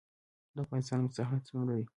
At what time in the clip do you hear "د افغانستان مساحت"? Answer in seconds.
0.53-1.41